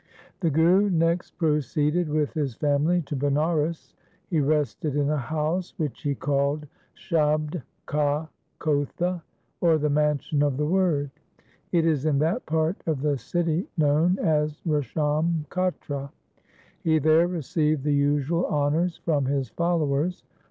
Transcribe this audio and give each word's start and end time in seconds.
The 0.39 0.49
Guru 0.49 0.89
next 0.89 1.37
proceeded 1.37 2.09
with 2.09 2.33
his 2.33 2.55
family 2.55 3.03
to 3.03 3.15
Banaras. 3.15 3.93
He 4.31 4.39
rested 4.39 4.95
in 4.95 5.11
a 5.11 5.17
house 5.17 5.75
which 5.77 6.01
he 6.01 6.15
called 6.15 6.65
Shabd 6.95 7.61
ka 7.85 8.27
kotha, 8.57 9.21
or 9.61 9.77
the 9.77 9.91
mansion 9.91 10.41
of 10.41 10.57
the 10.57 10.65
Word. 10.65 11.11
It 11.71 11.85
is 11.85 12.07
in 12.07 12.17
that 12.17 12.47
part 12.47 12.81
of 12.87 13.03
the 13.03 13.19
city 13.19 13.67
known 13.77 14.17
as 14.17 14.59
Resham 14.67 15.45
Katra. 15.49 16.09
He 16.83 16.97
there 16.97 17.27
received 17.27 17.83
the 17.83 17.93
usual 17.93 18.47
honours 18.47 18.97
from 19.05 19.25
his 19.25 19.49
followers. 19.49 20.23